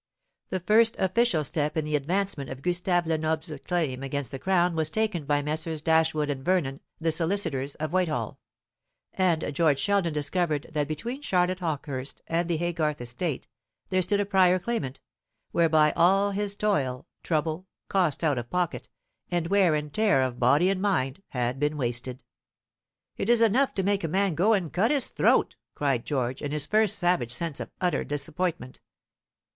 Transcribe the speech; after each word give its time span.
The 0.49 0.59
first 0.59 0.95
official 0.97 1.43
step 1.43 1.77
in 1.77 1.85
the 1.85 1.95
advancement 1.95 2.49
of 2.49 2.63
Gustave 2.63 3.05
Lenoble's 3.07 3.53
claim 3.67 4.01
against 4.01 4.31
the 4.31 4.39
Crown 4.39 4.75
was 4.75 4.89
taken 4.89 5.25
by 5.25 5.43
Messrs. 5.43 5.79
Dashwood 5.83 6.27
and 6.31 6.43
Vernon, 6.43 6.79
the 6.99 7.11
solicitors, 7.11 7.75
of 7.75 7.93
Whitehall; 7.93 8.39
and 9.13 9.53
George 9.53 9.77
Sheldon 9.77 10.11
discovered 10.11 10.71
that 10.71 10.87
between 10.87 11.21
Charlotte 11.21 11.59
Hawkehurst 11.59 12.23
and 12.25 12.49
the 12.49 12.57
Haygarth 12.57 12.99
estate 12.99 13.47
there 13.89 14.01
stood 14.01 14.19
a 14.19 14.25
prior 14.25 14.57
claimant, 14.57 14.99
whereby 15.51 15.93
all 15.95 16.31
his 16.31 16.55
toil, 16.55 17.05
trouble, 17.21 17.67
costs 17.87 18.23
out 18.23 18.39
of 18.39 18.49
pocket, 18.49 18.89
and 19.29 19.49
wear 19.49 19.75
and 19.75 19.93
tear 19.93 20.23
of 20.23 20.39
body 20.39 20.71
and 20.71 20.81
mind, 20.81 21.21
had 21.27 21.59
been 21.59 21.77
wasted. 21.77 22.23
"It 23.17 23.29
is 23.29 23.39
enough 23.43 23.75
to 23.75 23.83
make 23.83 24.03
a 24.03 24.07
man 24.07 24.33
go 24.33 24.53
and 24.53 24.73
cut 24.73 24.89
his 24.89 25.09
throat," 25.09 25.57
cried 25.75 26.05
George, 26.05 26.41
in 26.41 26.51
his 26.51 26.65
first 26.65 26.97
savage 26.97 27.31
sense 27.31 27.59
of 27.59 27.69
utter 27.79 28.03
disappointment. 28.03 28.79